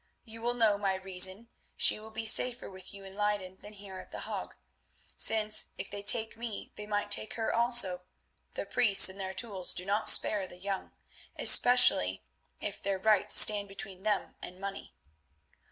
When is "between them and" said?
13.67-14.59